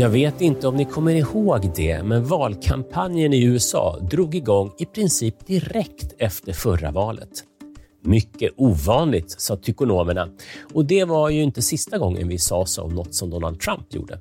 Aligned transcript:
Jag 0.00 0.10
vet 0.10 0.40
inte 0.40 0.68
om 0.68 0.76
ni 0.76 0.84
kommer 0.84 1.14
ihåg 1.14 1.72
det, 1.76 2.02
men 2.02 2.24
valkampanjen 2.24 3.32
i 3.32 3.44
USA 3.44 3.98
drog 4.10 4.34
igång 4.34 4.72
i 4.78 4.86
princip 4.86 5.46
direkt 5.46 6.14
efter 6.18 6.52
förra 6.52 6.90
valet. 6.90 7.49
Mycket 8.02 8.52
ovanligt, 8.56 9.40
sa 9.40 9.56
tykonomerna. 9.56 10.28
Och 10.72 10.84
det 10.84 11.04
var 11.04 11.28
ju 11.28 11.42
inte 11.42 11.62
sista 11.62 11.98
gången 11.98 12.28
vi 12.28 12.38
sa 12.38 12.66
så 12.66 12.82
om 12.82 12.94
något 12.94 13.14
som 13.14 13.30
Donald 13.30 13.60
Trump 13.60 13.94
gjorde. 13.94 14.18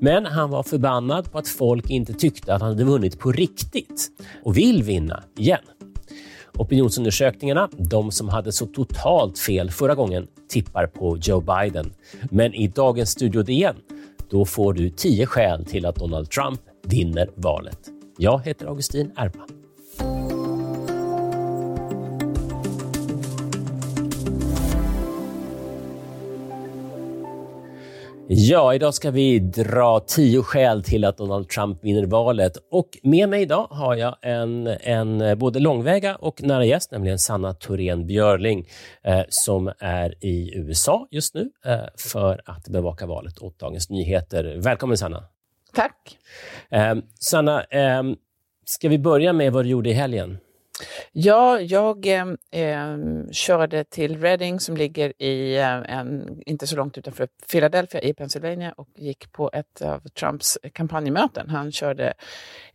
Men 0.00 0.26
han 0.26 0.50
var 0.50 0.62
förbannad 0.62 1.32
på 1.32 1.38
att 1.38 1.48
folk 1.48 1.90
inte 1.90 2.12
tyckte 2.12 2.54
att 2.54 2.60
han 2.60 2.70
hade 2.70 2.84
vunnit 2.84 3.18
på 3.18 3.32
riktigt 3.32 4.08
och 4.44 4.56
vill 4.56 4.82
vinna 4.82 5.22
igen. 5.38 5.60
Opinionsundersökningarna, 6.58 7.68
de 7.78 8.10
som 8.10 8.28
hade 8.28 8.52
så 8.52 8.66
totalt 8.66 9.38
fel 9.38 9.70
förra 9.70 9.94
gången, 9.94 10.26
tippar 10.48 10.86
på 10.86 11.18
Joe 11.22 11.40
Biden. 11.40 11.92
Men 12.30 12.54
i 12.54 12.68
dagens 12.68 13.10
Studio 13.10 13.42
DN 13.42 13.76
då 14.30 14.44
får 14.44 14.72
du 14.72 14.90
tio 14.90 15.26
skäl 15.26 15.64
till 15.64 15.86
att 15.86 15.96
Donald 15.96 16.30
Trump 16.30 16.60
vinner 16.82 17.30
valet. 17.34 17.78
Jag 18.18 18.44
heter 18.44 18.66
Augustin 18.66 19.12
Erba. 19.16 19.46
Ja, 28.28 28.74
idag 28.74 28.94
ska 28.94 29.10
vi 29.10 29.38
dra 29.38 30.00
tio 30.00 30.42
skäl 30.42 30.82
till 30.82 31.04
att 31.04 31.16
Donald 31.16 31.48
Trump 31.48 31.84
vinner 31.84 32.06
valet. 32.06 32.52
Och 32.70 32.98
med 33.02 33.28
mig 33.28 33.42
idag 33.42 33.66
har 33.70 33.94
jag 33.94 34.16
en, 34.22 34.66
en 34.66 35.38
både 35.38 35.58
långväga 35.58 36.16
och 36.16 36.42
nära 36.42 36.64
gäst, 36.64 36.92
nämligen 36.92 37.18
Sanna 37.18 37.54
Thorén 37.54 38.06
Björling, 38.06 38.68
eh, 39.02 39.20
som 39.28 39.72
är 39.78 40.24
i 40.24 40.52
USA 40.54 41.08
just 41.10 41.34
nu 41.34 41.50
eh, 41.64 41.78
för 41.98 42.40
att 42.44 42.68
bevaka 42.68 43.06
valet 43.06 43.38
åt 43.38 43.58
Dagens 43.58 43.90
Nyheter. 43.90 44.56
Välkommen 44.58 44.96
Sanna! 44.96 45.24
Tack! 45.74 46.18
Eh, 46.70 46.94
Sanna, 47.20 47.64
eh, 47.64 48.02
ska 48.64 48.88
vi 48.88 48.98
börja 48.98 49.32
med 49.32 49.52
vad 49.52 49.64
du 49.64 49.68
gjorde 49.68 49.90
i 49.90 49.92
helgen? 49.92 50.38
Ja, 51.12 51.60
jag 51.60 52.06
eh, 52.06 52.96
körde 53.32 53.84
till 53.84 54.20
Reading 54.20 54.60
som 54.60 54.76
ligger 54.76 55.22
i, 55.22 55.56
eh, 55.56 55.98
en, 55.98 56.40
inte 56.46 56.66
så 56.66 56.76
långt 56.76 56.98
utanför 56.98 57.28
Philadelphia 57.50 58.00
i 58.00 58.14
Pennsylvania 58.14 58.72
och 58.72 58.88
gick 58.96 59.32
på 59.32 59.50
ett 59.52 59.82
av 59.82 60.00
Trumps 60.08 60.58
kampanjmöten. 60.72 61.50
Han 61.50 61.72
körde 61.72 62.14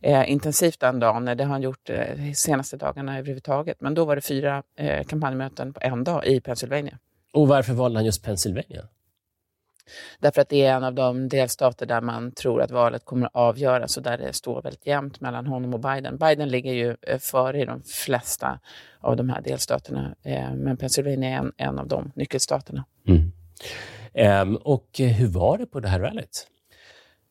eh, 0.00 0.30
intensivt 0.30 0.80
den 0.80 1.00
dagen, 1.00 1.24
det 1.24 1.44
har 1.44 1.50
han 1.50 1.62
gjort 1.62 1.90
eh, 1.90 2.16
de 2.16 2.34
senaste 2.34 2.76
dagarna 2.76 3.18
överhuvudtaget. 3.18 3.80
Men 3.80 3.94
då 3.94 4.04
var 4.04 4.16
det 4.16 4.22
fyra 4.22 4.62
eh, 4.76 5.04
kampanjmöten 5.04 5.72
på 5.72 5.80
en 5.82 6.04
dag 6.04 6.26
i 6.26 6.40
Pennsylvania. 6.40 6.98
Och 7.32 7.48
varför 7.48 7.72
valde 7.72 7.98
han 7.98 8.04
just 8.04 8.24
Pennsylvania? 8.24 8.88
Därför 10.20 10.42
att 10.42 10.48
det 10.48 10.64
är 10.64 10.76
en 10.76 10.84
av 10.84 10.94
de 10.94 11.28
delstater 11.28 11.86
där 11.86 12.00
man 12.00 12.32
tror 12.32 12.62
att 12.62 12.70
valet 12.70 13.04
kommer 13.04 13.26
att 13.26 13.36
avgöras 13.36 13.96
och 13.96 14.02
där 14.02 14.18
det 14.18 14.32
står 14.32 14.62
väldigt 14.62 14.86
jämnt 14.86 15.20
mellan 15.20 15.46
honom 15.46 15.74
och 15.74 15.80
Biden. 15.80 16.18
Biden 16.18 16.48
ligger 16.48 16.72
ju 16.72 16.96
eh, 17.02 17.18
före 17.18 17.60
i 17.60 17.64
de 17.64 17.82
flesta 17.82 18.58
av 19.00 19.16
de 19.16 19.28
här 19.28 19.40
delstaterna, 19.40 20.14
eh, 20.22 20.54
men 20.54 20.76
Pennsylvania 20.76 21.30
är 21.30 21.36
en, 21.36 21.52
en 21.56 21.78
av 21.78 21.88
de 21.88 22.12
nyckelstaterna. 22.14 22.84
Mm. 23.08 23.32
Um, 24.14 24.56
och 24.56 24.88
hur 24.98 25.28
var 25.28 25.58
det 25.58 25.66
på 25.66 25.80
det 25.80 25.88
här 25.88 26.00
rallyt? 26.00 26.46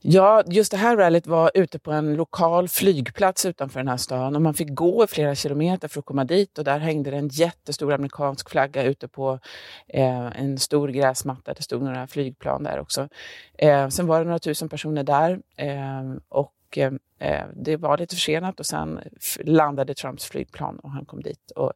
Ja, 0.04 0.44
just 0.48 0.72
det 0.72 0.78
här 0.78 0.98
rallyt 0.98 1.28
var 1.28 1.52
ute 1.54 1.80
på 1.80 1.92
en 1.92 2.16
lokal 2.16 2.68
flygplats 2.68 3.46
utanför 3.46 3.80
den 3.80 3.88
här 3.88 3.98
stan 3.98 4.36
och 4.36 4.42
man 4.42 4.54
fick 4.54 4.70
gå 4.70 5.08
flera 5.08 5.36
kilometer 5.36 5.88
för 5.88 6.00
att 6.00 6.06
komma 6.06 6.24
dit 6.26 6.58
och 6.58 6.64
där 6.64 6.80
hängde 6.80 7.12
det 7.12 7.18
en 7.18 7.28
jättestor 7.28 7.94
amerikansk 7.94 8.50
flagga 8.50 8.84
ute 8.84 9.08
på 9.08 9.40
eh, 9.88 10.42
en 10.42 10.60
stor 10.60 10.88
gräsmatta. 10.88 11.54
Det 11.54 11.64
stod 11.64 11.82
några 11.82 12.08
flygplan 12.08 12.64
där 12.64 12.80
också. 12.80 13.10
Eh, 13.58 13.88
sen 13.88 14.08
var 14.08 14.20
det 14.20 14.26
några 14.26 14.40
tusen 14.40 14.70
personer 14.70 15.04
där 15.04 15.40
eh, 15.58 16.14
och 16.30 16.78
eh, 16.78 17.44
det 17.54 17.78
var 17.78 17.98
lite 17.98 18.16
försenat 18.16 18.60
och 18.60 18.66
sen 18.66 19.00
landade 19.40 19.94
Trumps 19.94 20.26
flygplan 20.26 20.80
och 20.80 20.92
han 20.92 21.06
kom 21.06 21.22
dit. 21.22 21.52
Och 21.56 21.74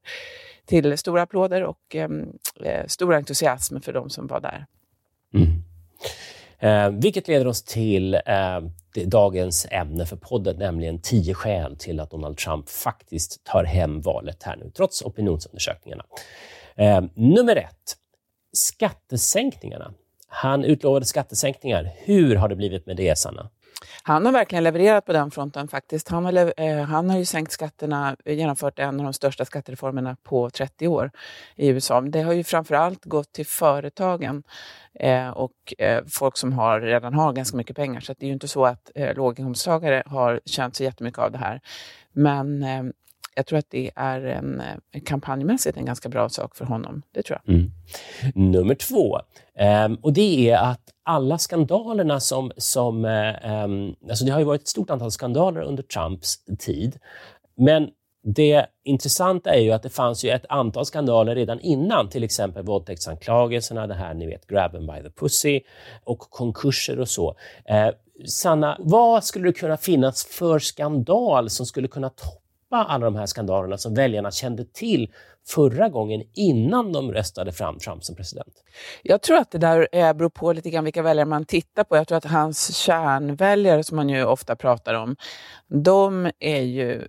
till 0.65 0.97
stora 0.97 1.21
applåder 1.21 1.63
och 1.63 1.95
eh, 1.95 2.09
stor 2.87 3.13
entusiasm 3.13 3.79
för 3.79 3.93
de 3.93 4.09
som 4.09 4.27
var 4.27 4.39
där. 4.39 4.65
Mm. 5.33 5.63
Eh, 6.65 6.89
vilket 6.89 7.27
leder 7.27 7.47
oss 7.47 7.63
till 7.63 8.13
eh, 8.13 8.61
dagens 9.05 9.67
ämne 9.71 10.05
för 10.05 10.15
podden, 10.15 10.55
nämligen 10.57 11.01
tio 11.01 11.33
skäl 11.33 11.75
till 11.75 11.99
att 11.99 12.11
Donald 12.11 12.37
Trump 12.37 12.69
faktiskt 12.69 13.43
tar 13.43 13.63
hem 13.63 14.01
valet 14.01 14.43
här 14.43 14.55
nu, 14.55 14.71
trots 14.75 15.01
opinionsundersökningarna. 15.01 16.05
Eh, 16.75 17.01
nummer 17.13 17.55
ett, 17.55 17.95
skattesänkningarna. 18.53 19.93
Han 20.27 20.63
utlovade 20.63 21.05
skattesänkningar. 21.05 21.91
Hur 21.97 22.35
har 22.35 22.49
det 22.49 22.55
blivit 22.55 22.85
med 22.85 22.97
det, 22.97 23.17
Sanna? 23.17 23.49
Han 24.03 24.25
har 24.25 24.33
verkligen 24.33 24.63
levererat 24.63 25.05
på 25.05 25.13
den 25.13 25.31
fronten 25.31 25.67
faktiskt. 25.67 26.09
Han 26.09 26.25
har, 26.25 26.53
eh, 26.57 26.81
han 26.83 27.09
har 27.09 27.17
ju 27.17 27.25
sänkt 27.25 27.51
skatterna, 27.51 28.15
genomfört 28.25 28.79
en 28.79 28.99
av 28.99 29.03
de 29.03 29.13
största 29.13 29.45
skattereformerna 29.45 30.17
på 30.23 30.49
30 30.49 30.87
år 30.87 31.11
i 31.55 31.67
USA. 31.67 32.01
Det 32.01 32.21
har 32.21 32.33
ju 32.33 32.43
framförallt 32.43 33.05
gått 33.05 33.31
till 33.31 33.45
företagen 33.45 34.43
eh, 34.99 35.29
och 35.29 35.73
eh, 35.77 36.03
folk 36.07 36.37
som 36.37 36.53
har, 36.53 36.81
redan 36.81 37.13
har 37.13 37.33
ganska 37.33 37.57
mycket 37.57 37.75
pengar. 37.75 37.99
Så 37.99 38.13
det 38.13 38.25
är 38.25 38.27
ju 38.27 38.33
inte 38.33 38.47
så 38.47 38.65
att 38.65 38.91
eh, 38.95 39.15
låginkomsttagare 39.15 40.03
har 40.05 40.39
känt 40.45 40.75
så 40.75 40.83
jättemycket 40.83 41.19
av 41.19 41.31
det 41.31 41.37
här. 41.37 41.61
Men 42.11 42.63
eh, 42.63 42.83
jag 43.35 43.45
tror 43.45 43.59
att 43.59 43.69
det 43.69 43.91
är 43.95 44.21
en, 44.21 44.61
eh, 44.61 45.01
kampanjmässigt 45.05 45.77
en 45.77 45.85
ganska 45.85 46.09
bra 46.09 46.29
sak 46.29 46.55
för 46.55 46.65
honom. 46.65 47.01
Det 47.11 47.23
tror 47.23 47.39
jag. 47.43 47.55
Mm. 47.55 47.71
Nummer 48.51 48.75
två, 48.75 49.19
um, 49.85 49.95
och 49.95 50.13
det 50.13 50.49
är 50.49 50.57
att 50.57 50.81
alla 51.03 51.37
skandalerna 51.37 52.19
som... 52.19 52.51
som 52.57 53.05
um, 53.05 53.95
alltså 54.09 54.25
det 54.25 54.31
har 54.31 54.39
ju 54.39 54.45
varit 54.45 54.61
ett 54.61 54.67
stort 54.67 54.89
antal 54.89 55.11
skandaler 55.11 55.61
under 55.61 55.83
Trumps 55.83 56.45
tid. 56.59 56.99
Men 57.57 57.89
det 58.23 58.65
intressanta 58.83 59.53
är 59.53 59.59
ju 59.59 59.71
att 59.71 59.83
det 59.83 59.89
fanns 59.89 60.25
ju 60.25 60.29
ett 60.29 60.45
antal 60.49 60.85
skandaler 60.85 61.35
redan 61.35 61.59
innan, 61.59 62.09
till 62.09 62.23
exempel 62.23 62.65
våldtäktsanklagelserna, 62.65 63.87
det 63.87 63.93
här 63.93 64.13
ni 64.13 64.25
vet, 64.25 64.47
”grabben 64.47 64.87
by 64.87 65.01
the 65.03 65.09
pussy 65.09 65.61
och 66.03 66.19
konkurser 66.19 66.99
och 66.99 67.09
så. 67.09 67.35
Eh, 67.65 67.89
Sanna, 68.25 68.77
vad 68.79 69.23
skulle 69.23 69.45
det 69.45 69.53
kunna 69.53 69.77
finnas 69.77 70.25
för 70.25 70.59
skandal 70.59 71.49
som 71.49 71.65
skulle 71.65 71.87
kunna 71.87 72.09
toppa 72.09 72.44
alla 72.83 73.05
de 73.05 73.15
här 73.15 73.25
skandalerna 73.25 73.77
som 73.77 73.93
väljarna 73.93 74.31
kände 74.31 74.65
till 74.65 75.11
förra 75.47 75.89
gången 75.89 76.23
innan 76.33 76.93
de 76.93 77.11
röstade 77.11 77.51
fram 77.51 77.79
Trump 77.79 78.03
som 78.03 78.15
president? 78.15 78.53
Jag 79.03 79.21
tror 79.21 79.37
att 79.37 79.51
det 79.51 79.57
där 79.57 80.13
beror 80.13 80.29
på 80.29 80.53
lite 80.53 80.69
grann 80.69 80.83
vilka 80.83 81.01
väljare 81.01 81.25
man 81.25 81.45
tittar 81.45 81.83
på. 81.83 81.97
Jag 81.97 82.07
tror 82.07 82.17
att 82.17 82.25
hans 82.25 82.75
kärnväljare, 82.75 83.83
som 83.83 83.95
man 83.95 84.09
ju 84.09 84.25
ofta 84.25 84.55
pratar 84.55 84.93
om, 84.93 85.15
de 85.67 86.31
är 86.39 86.61
ju 86.61 87.07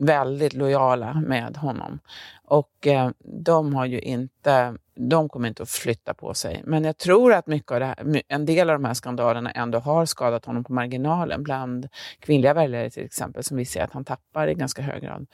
väldigt 0.00 0.52
lojala 0.52 1.14
med 1.26 1.56
honom. 1.56 1.98
Och 2.44 2.86
eh, 2.86 3.10
de 3.24 3.74
har 3.74 3.86
ju 3.86 4.00
inte, 4.00 4.74
de 4.94 5.28
kommer 5.28 5.48
inte 5.48 5.62
att 5.62 5.70
flytta 5.70 6.14
på 6.14 6.34
sig. 6.34 6.62
Men 6.64 6.84
jag 6.84 6.96
tror 6.96 7.32
att 7.32 7.46
mycket 7.46 7.72
av 7.72 7.80
det 7.80 7.86
här, 7.86 8.22
en 8.28 8.46
del 8.46 8.70
av 8.70 8.80
de 8.80 8.84
här 8.84 8.94
skandalerna 8.94 9.50
ändå 9.50 9.78
har 9.78 10.06
skadat 10.06 10.44
honom 10.44 10.64
på 10.64 10.72
marginalen 10.72 11.42
bland 11.42 11.88
kvinnliga 12.20 12.54
väljare 12.54 12.90
till 12.90 13.04
exempel, 13.04 13.44
som 13.44 13.56
vi 13.56 13.64
ser 13.64 13.82
att 13.82 13.92
han 13.92 14.04
tappar 14.04 14.48
i 14.48 14.54
ganska 14.54 14.82
hög 14.82 15.02
grad. 15.02 15.26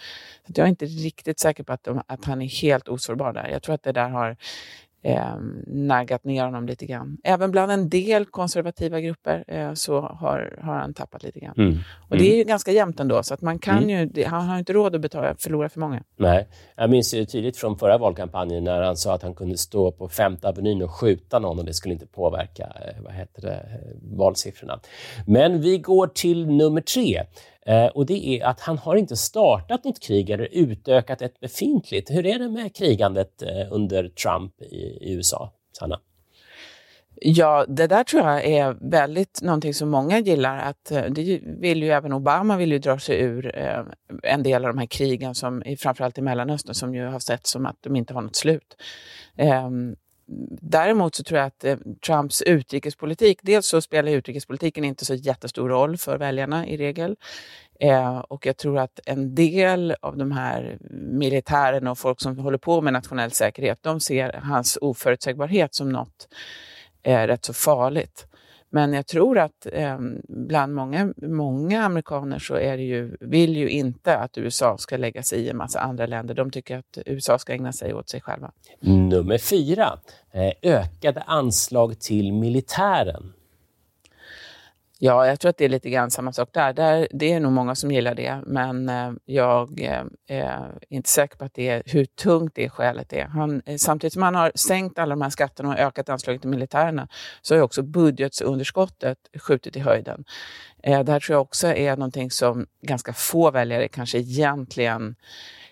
Så 0.46 0.52
jag 0.56 0.64
är 0.64 0.68
inte 0.68 0.86
riktigt 0.86 1.38
säker 1.38 1.62
på 1.62 1.72
att, 1.72 1.84
de, 1.84 2.02
att 2.06 2.24
han 2.24 2.42
är 2.42 2.46
helt 2.46 2.88
osårbar 2.88 3.32
där. 3.32 3.48
Jag 3.48 3.62
tror 3.62 3.74
att 3.74 3.82
det 3.82 3.92
där 3.92 4.08
har 4.08 4.36
eh, 5.02 5.34
naggat 5.66 6.24
ner 6.24 6.44
honom 6.44 6.66
lite 6.66 6.86
grann. 6.86 7.18
Även 7.24 7.50
bland 7.50 7.72
en 7.72 7.88
del 7.88 8.26
konservativa 8.26 9.00
grupper 9.00 9.44
eh, 9.48 9.72
så 9.74 10.00
har, 10.00 10.58
har 10.62 10.74
han 10.74 10.94
tappat 10.94 11.22
lite 11.22 11.40
grann. 11.40 11.54
Mm. 11.56 11.78
Och 12.08 12.16
det 12.16 12.24
är 12.24 12.34
ju 12.34 12.42
mm. 12.42 12.46
ganska 12.46 12.72
jämnt 12.72 13.00
ändå, 13.00 13.22
så 13.22 13.34
att 13.34 13.40
man 13.40 13.58
kan 13.58 13.82
mm. 13.82 14.10
ju, 14.14 14.24
han 14.24 14.48
har 14.48 14.58
inte 14.58 14.72
råd 14.72 14.94
att 14.94 15.00
betala, 15.00 15.34
förlora 15.38 15.68
för 15.68 15.80
många. 15.80 16.02
Nej, 16.16 16.48
jag 16.76 16.90
minns 16.90 17.14
ju 17.14 17.24
tydligt 17.24 17.56
från 17.56 17.78
förra 17.78 17.98
valkampanjen 17.98 18.64
när 18.64 18.82
han 18.82 18.96
sa 18.96 19.14
att 19.14 19.22
han 19.22 19.34
kunde 19.34 19.58
stå 19.58 19.92
på 19.92 20.08
Femte 20.08 20.48
Avenyn 20.48 20.82
och 20.82 20.90
skjuta 20.90 21.38
någon 21.38 21.58
och 21.58 21.64
det 21.64 21.74
skulle 21.74 21.94
inte 21.94 22.06
påverka 22.06 22.62
eh, 22.64 23.02
vad 23.02 23.12
heter 23.12 23.42
det, 23.42 23.54
eh, 23.54 24.16
valsiffrorna. 24.16 24.80
Men 25.26 25.60
vi 25.60 25.78
går 25.78 26.06
till 26.06 26.46
nummer 26.46 26.80
tre. 26.80 27.22
Eh, 27.66 27.86
och 27.86 28.06
det 28.06 28.28
är 28.28 28.44
att 28.44 28.60
han 28.60 28.78
har 28.78 28.96
inte 28.96 29.16
startat 29.16 29.84
något 29.84 30.00
krig 30.00 30.30
eller 30.30 30.48
utökat 30.52 31.22
ett 31.22 31.40
befintligt. 31.40 32.10
Hur 32.10 32.26
är 32.26 32.38
det 32.38 32.48
med 32.48 32.76
krigandet 32.76 33.42
eh, 33.42 33.72
under 33.72 34.08
Trump 34.08 34.62
i, 34.62 35.12
USA, 35.14 35.52
Sanna? 35.78 36.00
Ja, 37.20 37.64
det 37.68 37.86
där 37.86 38.04
tror 38.04 38.22
jag 38.22 38.44
är 38.44 38.76
väldigt 38.90 39.42
någonting 39.42 39.74
som 39.74 39.88
många 39.88 40.18
gillar. 40.18 40.58
Att, 40.58 40.90
eh, 40.90 41.04
det 41.04 41.40
vill 41.44 41.82
ju 41.82 41.90
även 41.90 42.12
Obama 42.12 42.56
vill 42.56 42.72
ju 42.72 42.78
dra 42.78 42.98
sig 42.98 43.20
ur 43.20 43.56
en 44.22 44.42
del 44.42 44.64
av 44.64 44.72
de 44.72 44.78
här 44.78 44.86
krigen, 44.86 45.34
som, 45.34 45.62
framförallt 45.78 46.18
i 46.18 46.22
Mellanöstern, 46.22 46.74
som 46.74 46.94
ju 46.94 47.06
har 47.06 47.18
sett 47.18 47.46
som 47.46 47.66
att 47.66 47.76
de 47.80 47.96
inte 47.96 48.14
har 48.14 48.22
något 48.22 48.36
slut. 48.36 48.76
Ehm, 49.36 49.96
Däremot 50.60 51.14
så 51.14 51.22
tror 51.22 51.38
jag 51.38 51.46
att 51.46 51.64
eh, 51.64 51.76
Trumps 52.06 52.42
utrikespolitik, 52.42 53.38
dels 53.42 53.66
så 53.66 53.80
spelar 53.80 54.12
utrikespolitiken 54.12 54.84
inte 54.84 55.04
så 55.04 55.14
jättestor 55.14 55.68
roll 55.68 55.96
för 55.96 56.18
väljarna 56.18 56.66
i 56.66 56.76
regel. 56.76 57.16
Eh, 57.80 58.18
och 58.18 58.46
jag 58.46 58.56
tror 58.56 58.78
att 58.78 59.00
en 59.06 59.34
del 59.34 59.96
av 60.00 60.16
de 60.16 60.32
här 60.32 60.78
militärerna 60.92 61.90
och 61.90 61.98
folk 61.98 62.20
som 62.20 62.38
håller 62.38 62.58
på 62.58 62.80
med 62.80 62.92
nationell 62.92 63.30
säkerhet, 63.30 63.78
de 63.82 64.00
ser 64.00 64.32
hans 64.32 64.78
oförutsägbarhet 64.80 65.74
som 65.74 65.88
något 65.88 66.28
eh, 67.02 67.26
rätt 67.26 67.44
så 67.44 67.52
farligt. 67.52 68.26
Men 68.76 68.92
jag 68.92 69.06
tror 69.06 69.38
att 69.38 69.66
eh, 69.72 69.98
bland 70.28 70.74
många, 70.74 71.14
många 71.16 71.84
amerikaner 71.84 72.38
så 72.38 72.54
är 72.54 72.76
det 72.76 72.82
ju, 72.82 73.16
vill 73.20 73.56
ju 73.56 73.68
inte 73.68 74.16
att 74.16 74.38
USA 74.38 74.78
ska 74.78 74.96
lägga 74.96 75.22
sig 75.22 75.38
i 75.38 75.50
en 75.50 75.56
massa 75.56 75.80
andra 75.80 76.06
länder. 76.06 76.34
De 76.34 76.50
tycker 76.50 76.78
att 76.78 76.98
USA 77.06 77.38
ska 77.38 77.52
ägna 77.52 77.72
sig 77.72 77.94
åt 77.94 78.08
sig 78.08 78.20
själva. 78.20 78.52
Nummer 78.80 79.38
fyra, 79.38 79.98
eh, 80.32 80.52
ökade 80.62 81.20
anslag 81.20 82.00
till 82.00 82.32
militären. 82.32 83.32
Ja, 84.98 85.26
jag 85.26 85.40
tror 85.40 85.50
att 85.50 85.56
det 85.56 85.64
är 85.64 85.68
lite 85.68 85.90
grann 85.90 86.10
samma 86.10 86.32
sak 86.32 86.48
där. 86.52 86.72
där 86.72 87.08
det 87.10 87.32
är 87.32 87.40
nog 87.40 87.52
många 87.52 87.74
som 87.74 87.90
gillar 87.90 88.14
det, 88.14 88.40
men 88.46 88.88
eh, 88.88 89.12
jag 89.24 89.80
eh, 89.80 90.02
är 90.26 90.78
inte 90.88 91.08
säker 91.10 91.36
på 91.36 91.44
att 91.44 91.54
det 91.54 91.68
är, 91.68 91.82
hur 91.86 92.04
tungt 92.04 92.52
det 92.54 92.68
skälet 92.68 93.12
är. 93.12 93.24
Han, 93.24 93.62
eh, 93.66 93.76
samtidigt 93.76 94.12
som 94.12 94.22
han 94.22 94.34
har 94.34 94.52
sänkt 94.54 94.98
alla 94.98 95.14
de 95.14 95.22
här 95.22 95.30
skatterna 95.30 95.68
och 95.68 95.78
ökat 95.78 96.08
anslaget 96.08 96.40
till 96.40 96.50
militärerna 96.50 97.08
så 97.42 97.54
har 97.54 97.62
också 97.62 97.82
budgetunderskottet 97.82 99.18
skjutit 99.38 99.76
i 99.76 99.80
höjden. 99.80 100.24
Eh, 100.82 101.02
det 101.02 101.12
här 101.12 101.20
tror 101.20 101.34
jag 101.34 101.42
också 101.42 101.66
är 101.66 101.96
någonting 101.96 102.30
som 102.30 102.66
ganska 102.82 103.12
få 103.12 103.50
väljare 103.50 103.88
kanske 103.88 104.18
egentligen 104.18 105.14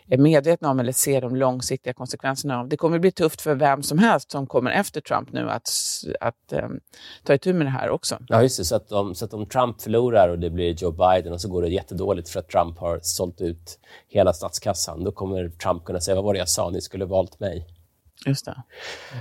är 0.08 0.18
medvetna 0.18 0.70
om 0.70 0.80
eller 0.80 0.92
ser 0.92 1.20
de 1.20 1.36
långsiktiga 1.36 1.92
konsekvenserna 1.92 2.60
av. 2.60 2.68
Det 2.68 2.76
kommer 2.76 2.98
bli 2.98 3.10
tufft 3.10 3.40
för 3.40 3.54
vem 3.54 3.82
som 3.82 3.98
helst 3.98 4.30
som 4.30 4.46
kommer 4.46 4.70
efter 4.70 5.00
Trump 5.00 5.32
nu 5.32 5.50
att, 5.50 5.70
att 6.20 6.52
um, 6.52 6.80
ta 7.24 7.34
itu 7.34 7.52
med 7.52 7.66
det 7.66 7.70
här 7.70 7.90
också. 7.90 8.18
Ja, 8.28 8.42
just 8.42 8.58
det. 8.58 8.64
Så 8.64 8.76
att, 8.76 8.92
om, 8.92 9.14
så 9.14 9.24
att 9.24 9.34
om 9.34 9.46
Trump 9.46 9.82
förlorar 9.82 10.28
och 10.28 10.38
det 10.38 10.50
blir 10.50 10.74
Joe 10.74 10.90
Biden 10.90 11.32
och 11.32 11.40
så 11.40 11.48
går 11.48 11.62
det 11.62 11.68
jättedåligt 11.68 12.28
för 12.28 12.40
att 12.40 12.48
Trump 12.48 12.78
har 12.78 13.00
sålt 13.02 13.40
ut 13.40 13.78
hela 14.08 14.32
statskassan, 14.32 15.04
då 15.04 15.12
kommer 15.12 15.48
Trump 15.48 15.84
kunna 15.84 16.00
säga 16.00 16.14
vad 16.14 16.24
var 16.24 16.32
det 16.32 16.38
jag 16.38 16.48
sa, 16.48 16.70
ni 16.70 16.80
skulle 16.80 17.04
valt 17.04 17.40
mig. 17.40 17.66
Just 18.26 18.44
det. 18.44 18.62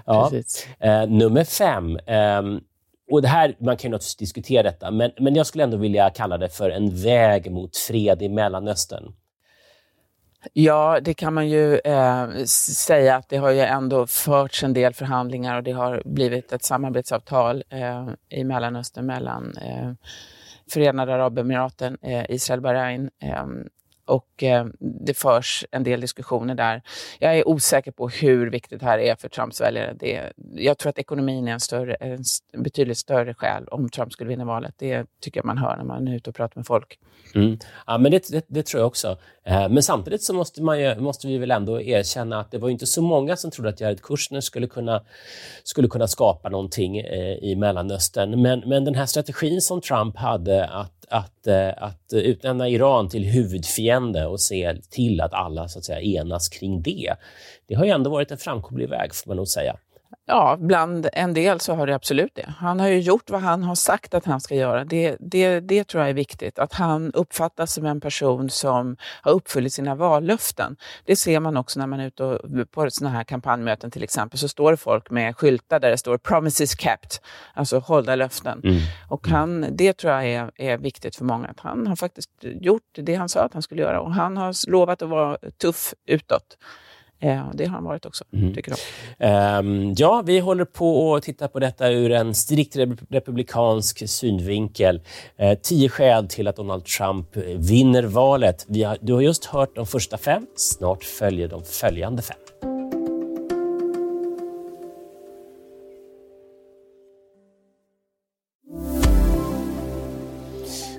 Ja. 0.05 0.31
Eh, 0.79 1.07
nummer 1.07 1.43
fem. 1.43 1.97
Eh, 1.97 2.41
och 3.11 3.21
det 3.21 3.27
här, 3.27 3.55
man 3.59 3.77
kan 3.77 3.89
ju 3.89 3.91
naturligtvis 3.91 4.15
diskutera 4.15 4.63
detta, 4.63 4.91
men, 4.91 5.11
men 5.19 5.35
jag 5.35 5.45
skulle 5.45 5.63
ändå 5.63 5.77
vilja 5.77 6.09
kalla 6.09 6.37
det 6.37 6.49
för 6.49 6.69
en 6.69 6.95
väg 6.95 7.51
mot 7.51 7.77
fred 7.77 8.21
i 8.21 8.29
Mellanöstern. 8.29 9.13
Ja, 10.53 10.99
det 11.01 11.13
kan 11.13 11.33
man 11.33 11.49
ju 11.49 11.79
eh, 11.79 12.43
säga 12.45 13.15
att 13.15 13.29
det 13.29 13.37
har 13.37 13.51
ju 13.51 13.59
ändå 13.59 14.07
förts 14.07 14.63
en 14.63 14.73
del 14.73 14.93
förhandlingar 14.93 15.57
och 15.57 15.63
det 15.63 15.71
har 15.71 16.01
blivit 16.05 16.53
ett 16.53 16.63
samarbetsavtal 16.63 17.63
eh, 17.69 18.09
i 18.29 18.43
Mellanöstern 18.43 19.05
mellan 19.05 19.57
eh, 19.57 19.91
Förenade 20.73 21.13
Arabemiraten, 21.13 21.97
eh, 22.01 22.25
Israel, 22.29 22.61
Bahrain 22.61 23.09
eh, 23.19 23.45
och 24.05 24.43
eh, 24.43 24.65
det 24.79 25.13
förs 25.13 25.65
en 25.71 25.83
del 25.83 26.01
diskussioner 26.01 26.55
där. 26.55 26.81
Jag 27.19 27.37
är 27.37 27.47
osäker 27.47 27.91
på 27.91 28.09
hur 28.09 28.49
viktigt 28.49 28.79
det 28.79 28.85
här 28.85 28.99
är 28.99 29.15
för 29.15 29.29
Trumps 29.29 29.61
väljare. 29.61 29.95
Det, 29.99 30.33
jag 30.55 30.77
tror 30.77 30.89
att 30.89 30.99
ekonomin 30.99 31.47
är 31.47 31.51
en, 31.51 31.59
större, 31.59 31.95
en 31.95 32.23
betydligt 32.57 32.97
större 32.97 33.33
skäl 33.33 33.67
om 33.67 33.89
Trump 33.89 34.13
skulle 34.13 34.29
vinna 34.29 34.45
valet. 34.45 34.73
Det 34.77 35.05
tycker 35.21 35.37
jag 35.37 35.45
man 35.45 35.57
hör 35.57 35.77
när 35.77 35.83
man 35.83 36.07
är 36.07 36.15
ute 36.15 36.29
och 36.29 36.35
pratar 36.35 36.59
med 36.59 36.67
folk. 36.67 36.99
Mm. 37.35 37.57
Ja, 37.87 37.97
men 37.97 38.11
det, 38.11 38.31
det, 38.31 38.45
det, 38.47 38.65
tror 38.65 38.81
jag 38.81 38.87
också. 38.87 39.17
Eh, 39.43 39.69
men 39.69 39.83
samtidigt 39.83 40.23
så 40.23 40.33
måste, 40.33 40.61
man 40.61 40.79
ju, 40.79 40.99
måste 40.99 41.27
vi 41.27 41.37
väl 41.37 41.51
ändå 41.51 41.81
erkänna 41.81 42.39
att 42.39 42.51
det 42.51 42.57
var 42.57 42.69
inte 42.69 42.85
så 42.85 43.01
många 43.01 43.35
som 43.35 43.51
trodde 43.51 43.69
att 43.69 43.81
Jared 43.81 44.01
Kushner 44.01 44.41
skulle 44.41 44.67
kunna, 44.67 45.03
skulle 45.63 45.87
kunna 45.87 46.07
skapa 46.07 46.49
någonting 46.49 46.97
eh, 46.97 47.37
i 47.37 47.55
Mellanöstern. 47.55 48.41
Men, 48.41 48.59
men 48.59 48.85
den 48.85 48.95
här 48.95 49.05
strategin 49.05 49.61
som 49.61 49.81
Trump 49.81 50.17
hade 50.17 50.67
att, 50.67 50.92
att, 51.09 51.47
eh, 51.47 51.69
att 51.77 52.13
utnämna 52.13 52.69
Iran 52.69 53.09
till 53.09 53.23
huvudfiende 53.23 54.25
och 54.25 54.41
se 54.41 54.75
till 54.89 55.21
att 55.21 55.33
alla 55.33 55.67
så 55.67 55.79
att 55.79 55.85
säga, 55.85 56.01
enas 56.01 56.49
kring 56.49 56.81
det, 56.81 57.13
det 57.67 57.75
har 57.75 57.85
ju 57.85 57.91
ändå 57.91 58.09
varit 58.09 58.31
en 58.31 58.37
framkomlig 58.37 58.89
väg, 58.89 59.15
får 59.15 59.27
man 59.29 59.37
nog 59.37 59.47
säga. 59.47 59.77
Ja, 60.25 60.57
bland 60.59 61.09
en 61.13 61.33
del 61.33 61.59
så 61.59 61.73
har 61.73 61.87
det 61.87 61.95
absolut 61.95 62.35
det. 62.35 62.53
Han 62.57 62.79
har 62.79 62.87
ju 62.87 62.99
gjort 62.99 63.29
vad 63.29 63.41
han 63.41 63.63
har 63.63 63.75
sagt 63.75 64.13
att 64.13 64.25
han 64.25 64.41
ska 64.41 64.55
göra. 64.55 64.85
Det, 64.85 65.17
det, 65.19 65.59
det 65.59 65.83
tror 65.83 66.01
jag 66.01 66.09
är 66.09 66.13
viktigt. 66.13 66.59
Att 66.59 66.73
han 66.73 67.11
uppfattas 67.13 67.73
som 67.73 67.85
en 67.85 68.01
person 68.01 68.49
som 68.49 68.97
har 69.21 69.31
uppfyllt 69.31 69.73
sina 69.73 69.95
vallöften. 69.95 70.75
Det 71.05 71.15
ser 71.15 71.39
man 71.39 71.57
också 71.57 71.79
när 71.79 71.87
man 71.87 71.99
är 71.99 72.07
ute 72.07 72.23
och, 72.23 72.71
på 72.71 72.89
sådana 72.89 73.15
här 73.15 73.23
kampanjmöten 73.23 73.91
till 73.91 74.03
exempel. 74.03 74.39
Så 74.39 74.47
står 74.47 74.71
det 74.71 74.77
folk 74.77 75.09
med 75.09 75.37
skyltar 75.37 75.79
där 75.79 75.89
det 75.89 75.97
står 75.97 76.17
“promises 76.17 76.79
kept”, 76.79 77.21
alltså 77.53 77.79
hållda 77.79 78.15
löften. 78.15 78.61
Mm. 78.63 78.79
Och 79.09 79.27
han, 79.27 79.65
det 79.71 79.93
tror 79.93 80.13
jag 80.13 80.25
är, 80.25 80.51
är 80.55 80.77
viktigt 80.77 81.15
för 81.15 81.25
många. 81.25 81.47
Att 81.47 81.59
han 81.59 81.87
har 81.87 81.95
faktiskt 81.95 82.29
gjort 82.41 82.83
det 82.93 83.15
han 83.15 83.29
sa 83.29 83.41
att 83.41 83.53
han 83.53 83.61
skulle 83.61 83.81
göra 83.81 84.01
och 84.01 84.13
han 84.13 84.37
har 84.37 84.69
lovat 84.69 85.01
att 85.01 85.09
vara 85.09 85.37
tuff 85.61 85.93
utåt. 86.05 86.57
Eh, 87.23 87.49
det 87.53 87.65
har 87.65 87.75
han 87.75 87.83
varit 87.83 88.05
också, 88.05 88.23
mm. 88.33 88.53
tycker 88.53 88.73
jag. 89.17 89.59
Um, 89.59 89.93
ja, 89.97 90.23
vi 90.25 90.39
håller 90.39 90.65
på 90.65 91.15
att 91.15 91.23
titta 91.23 91.47
på 91.47 91.59
detta 91.59 91.89
ur 91.89 92.11
en 92.11 92.33
strikt 92.33 92.75
republikansk 93.09 94.09
synvinkel. 94.09 95.01
Uh, 95.41 95.53
tio 95.53 95.89
skäl 95.89 96.27
till 96.27 96.47
att 96.47 96.55
Donald 96.55 96.85
Trump 96.85 97.37
vinner 97.55 98.03
valet. 98.03 98.65
Har, 98.69 98.97
du 99.01 99.13
har 99.13 99.21
just 99.21 99.45
hört 99.45 99.75
de 99.75 99.87
första 99.87 100.17
fem. 100.17 100.47
Snart 100.55 101.03
följer 101.03 101.47
de 101.47 101.63
följande 101.63 102.21
fem. 102.21 102.42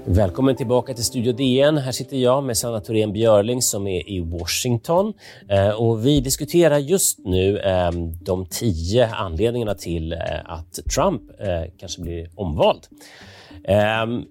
Välkommen 0.07 0.57
tillbaka 0.57 0.95
till 0.95 1.05
Studio 1.05 1.33
DN. 1.33 1.79
Här 1.79 1.93
sitter 1.93 2.17
jag 2.17 2.45
med 2.45 2.57
Sanna 2.57 2.81
Thorén 2.81 3.13
Björling 3.13 3.63
som 3.63 3.87
är 3.87 4.11
i 4.11 4.21
Washington. 4.21 5.15
Eh, 5.49 5.69
och 5.69 6.07
vi 6.07 6.21
diskuterar 6.21 6.79
just 6.79 7.19
nu 7.19 7.59
ehm, 7.59 8.13
de 8.25 8.47
tio 8.47 9.15
anledningarna 9.15 9.75
till 9.75 10.13
eh, 10.13 10.19
att 10.45 10.79
Trump 10.95 11.23
eh, 11.41 11.63
kanske 11.79 12.03
blir 12.03 12.31
omvald. 12.35 12.87
Ehm, 13.65 14.25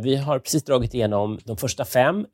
vi 0.00 0.16
har 0.16 0.38
precis 0.38 0.64
dragit 0.64 0.94
igenom 0.94 1.38
de 1.44 1.56
första 1.56 1.84
fem. 1.84 2.26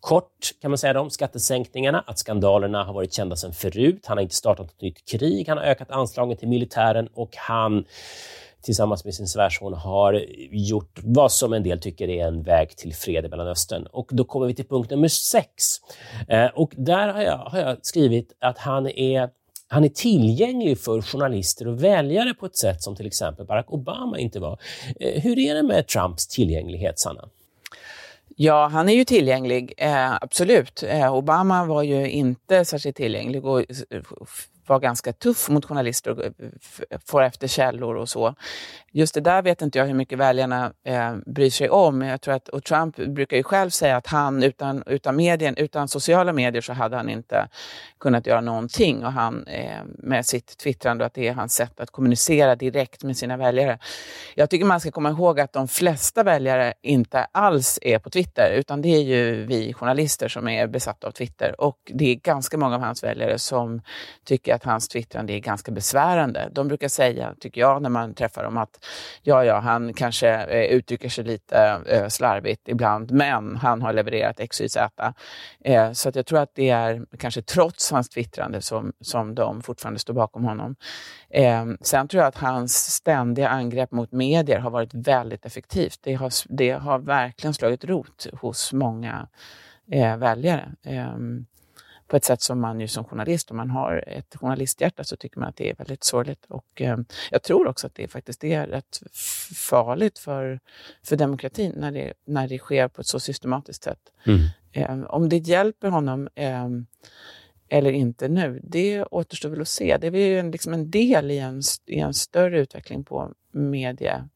Kort 0.00 0.60
kan 0.60 0.70
man 0.70 0.78
säga 0.78 1.00
om 1.00 1.10
skattesänkningarna, 1.10 2.04
att 2.06 2.18
skandalerna 2.18 2.84
har 2.84 2.94
varit 2.94 3.12
kända 3.12 3.36
sedan 3.36 3.52
förut. 3.52 4.04
Han 4.06 4.16
har 4.18 4.22
inte 4.22 4.34
startat 4.34 4.70
ett 4.70 4.80
nytt 4.80 5.04
krig, 5.08 5.48
han 5.48 5.58
har 5.58 5.64
ökat 5.64 5.90
anslagen 5.90 6.36
till 6.36 6.48
militären 6.48 7.08
och 7.14 7.36
han 7.36 7.84
tillsammans 8.62 9.04
med 9.04 9.14
sin 9.14 9.26
svärson 9.26 9.74
har 9.74 10.24
gjort 10.50 11.00
vad 11.02 11.32
som 11.32 11.52
en 11.52 11.62
del 11.62 11.80
tycker 11.80 12.08
är 12.08 12.26
en 12.26 12.42
väg 12.42 12.76
till 12.76 12.94
fred 12.94 13.24
i 13.24 13.28
Mellanöstern. 13.28 13.86
Och 13.86 14.08
då 14.10 14.24
kommer 14.24 14.46
vi 14.46 14.54
till 14.54 14.68
punkt 14.68 14.90
nummer 14.90 15.08
sex. 15.08 15.64
Eh, 16.28 16.46
och 16.46 16.72
där 16.76 17.08
har 17.08 17.22
jag, 17.22 17.38
har 17.38 17.58
jag 17.58 17.78
skrivit 17.82 18.32
att 18.40 18.58
han 18.58 18.88
är 18.88 19.30
han 19.68 19.84
är 19.84 19.88
tillgänglig 19.88 20.78
för 20.78 21.02
journalister 21.02 21.68
och 21.68 21.84
väljare 21.84 22.34
på 22.34 22.46
ett 22.46 22.56
sätt 22.56 22.82
som 22.82 22.96
till 22.96 23.06
exempel 23.06 23.46
Barack 23.46 23.72
Obama 23.72 24.18
inte 24.18 24.40
var. 24.40 24.60
Eh, 25.00 25.22
hur 25.22 25.38
är 25.38 25.54
det 25.54 25.62
med 25.62 25.86
Trumps 25.86 26.28
tillgänglighet, 26.28 26.98
Sanna? 26.98 27.28
Ja, 28.36 28.68
han 28.72 28.88
är 28.88 28.92
ju 28.92 29.04
tillgänglig, 29.04 29.74
eh, 29.76 30.14
absolut. 30.14 30.82
Eh, 30.82 31.14
Obama 31.14 31.64
var 31.64 31.82
ju 31.82 32.10
inte 32.10 32.64
särskilt 32.64 32.96
tillgänglig 32.96 33.44
och 33.44 33.60
eh, 33.60 34.02
var 34.66 34.80
ganska 34.80 35.12
tuff 35.12 35.48
mot 35.48 35.64
journalister 35.64 36.10
och 36.10 36.24
eh, 36.24 36.98
får 37.06 37.22
efter 37.22 37.48
källor 37.48 37.96
och 37.96 38.08
så. 38.08 38.34
Just 38.92 39.14
det 39.14 39.20
där 39.20 39.42
vet 39.42 39.62
inte 39.62 39.78
jag 39.78 39.86
hur 39.86 39.94
mycket 39.94 40.18
väljarna 40.18 40.72
eh, 40.84 41.16
bryr 41.26 41.50
sig 41.50 41.70
om. 41.70 42.02
Jag 42.02 42.20
tror 42.20 42.34
att, 42.34 42.48
och 42.48 42.64
Trump 42.64 42.96
brukar 42.96 43.36
ju 43.36 43.42
själv 43.42 43.70
säga 43.70 43.96
att 43.96 44.06
han 44.06 44.42
utan, 44.42 44.82
utan, 44.86 45.16
medien, 45.16 45.56
utan 45.56 45.88
sociala 45.88 46.32
medier 46.32 46.62
så 46.62 46.72
hade 46.72 46.96
han 46.96 47.08
inte 47.08 47.48
kunnat 48.00 48.26
göra 48.26 48.40
någonting. 48.40 49.04
Och 49.04 49.12
han 49.12 49.46
eh, 49.46 49.80
med 49.98 50.26
sitt 50.26 50.58
twittrande, 50.58 51.04
att 51.04 51.14
det 51.14 51.28
är 51.28 51.34
hans 51.34 51.54
sätt 51.54 51.80
att 51.80 51.90
kommunicera 51.90 52.56
direkt 52.56 53.04
med 53.04 53.16
sina 53.16 53.36
väljare. 53.36 53.78
Jag 54.34 54.50
tycker 54.50 54.64
man 54.64 54.80
ska 54.80 54.90
komma 54.90 55.10
ihåg 55.10 55.40
att 55.40 55.52
de 55.52 55.68
flesta 55.68 56.22
väljare 56.22 56.74
inte 56.82 57.26
alls 57.32 57.78
är 57.82 57.98
på 57.98 58.10
Twitter, 58.10 58.52
utan 58.56 58.82
det 58.82 58.88
är 58.88 59.02
ju 59.02 59.46
vi 59.46 59.72
journalister 59.72 60.28
som 60.28 60.48
är 60.48 60.66
besatta 60.66 61.06
av 61.06 61.10
Twitter. 61.10 61.60
Och 61.60 61.78
det 61.94 62.10
är 62.10 62.14
ganska 62.14 62.58
många 62.58 62.74
av 62.74 62.80
hans 62.80 63.04
väljare 63.04 63.38
som 63.38 63.82
tycker 64.24 64.51
att 64.54 64.64
hans 64.64 64.88
twittrande 64.88 65.32
är 65.32 65.38
ganska 65.38 65.72
besvärande. 65.72 66.48
De 66.52 66.68
brukar 66.68 66.88
säga, 66.88 67.34
tycker 67.40 67.60
jag, 67.60 67.82
när 67.82 67.90
man 67.90 68.14
träffar 68.14 68.44
dem 68.44 68.56
att 68.56 68.84
ja, 69.22 69.44
ja, 69.44 69.60
han 69.60 69.94
kanske 69.94 70.28
eh, 70.28 70.76
uttrycker 70.76 71.08
sig 71.08 71.24
lite 71.24 71.80
eh, 71.86 72.08
slarvigt 72.08 72.68
ibland, 72.68 73.10
men 73.10 73.56
han 73.56 73.82
har 73.82 73.92
levererat 73.92 74.40
X, 74.40 74.60
Y, 74.60 74.68
Z. 74.68 75.14
Eh, 75.64 75.92
så 75.92 76.08
att 76.08 76.16
jag 76.16 76.26
tror 76.26 76.38
att 76.38 76.54
det 76.54 76.70
är 76.70 77.06
kanske 77.18 77.42
trots 77.42 77.90
hans 77.90 78.08
twittrande 78.08 78.62
som, 78.62 78.92
som 79.00 79.34
de 79.34 79.62
fortfarande 79.62 80.00
står 80.00 80.14
bakom 80.14 80.44
honom. 80.44 80.76
Eh, 81.30 81.66
sen 81.80 82.08
tror 82.08 82.22
jag 82.22 82.28
att 82.28 82.38
hans 82.38 82.94
ständiga 82.94 83.48
angrepp 83.48 83.92
mot 83.92 84.12
medier 84.12 84.58
har 84.58 84.70
varit 84.70 84.94
väldigt 84.94 85.46
effektivt. 85.46 85.98
Det 86.02 86.14
har, 86.14 86.32
det 86.48 86.70
har 86.70 86.98
verkligen 86.98 87.54
slagit 87.54 87.84
rot 87.84 88.26
hos 88.32 88.72
många 88.72 89.28
eh, 89.90 90.16
väljare. 90.16 90.72
Eh, 90.86 91.16
på 92.12 92.16
ett 92.16 92.24
sätt 92.24 92.42
som 92.42 92.60
man 92.60 92.80
ju 92.80 92.88
som 92.88 93.04
journalist, 93.04 93.50
om 93.50 93.56
man 93.56 93.70
har 93.70 94.04
ett 94.06 94.36
journalisthjärta, 94.36 95.04
så 95.04 95.16
tycker 95.16 95.40
man 95.40 95.48
att 95.48 95.56
det 95.56 95.70
är 95.70 95.74
väldigt 95.74 96.04
sorgligt. 96.04 96.46
Och 96.48 96.82
eh, 96.82 96.98
jag 97.30 97.42
tror 97.42 97.66
också 97.66 97.86
att 97.86 97.94
det 97.94 98.08
faktiskt 98.08 98.44
är 98.44 98.66
rätt 98.66 99.02
farligt 99.54 100.18
för, 100.18 100.60
för 101.02 101.16
demokratin 101.16 101.72
när 101.76 101.92
det, 101.92 102.12
när 102.24 102.48
det 102.48 102.58
sker 102.58 102.88
på 102.88 103.00
ett 103.00 103.06
så 103.06 103.20
systematiskt 103.20 103.82
sätt. 103.82 103.98
Mm. 104.26 104.40
Eh, 104.72 105.06
om 105.06 105.28
det 105.28 105.36
hjälper 105.36 105.88
honom 105.88 106.28
eh, 106.34 106.68
eller 107.68 107.92
inte 107.92 108.28
nu, 108.28 108.60
det 108.62 109.04
återstår 109.04 109.48
väl 109.48 109.60
att 109.60 109.68
se. 109.68 109.96
Det 110.00 110.06
är 110.06 110.16
ju 110.16 110.38
en, 110.38 110.50
liksom 110.50 110.74
en 110.74 110.90
del 110.90 111.30
i 111.30 111.38
en, 111.38 111.62
i 111.86 111.98
en 111.98 112.14
större 112.14 112.60
utveckling 112.60 113.04
på 113.04 113.32
medie, 113.52 114.28